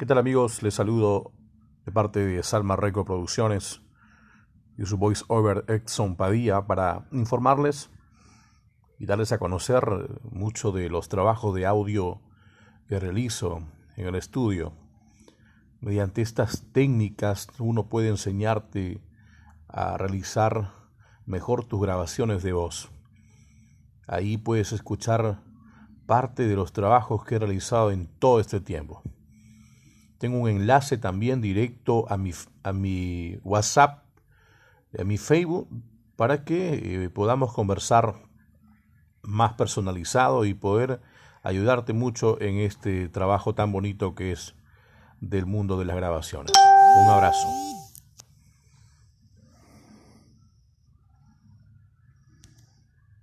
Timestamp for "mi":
32.18-32.32, 32.74-33.38, 35.02-35.16